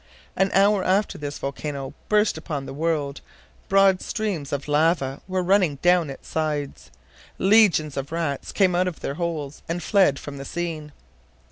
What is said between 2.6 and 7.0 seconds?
the world, broad streams of lava were running down its sides.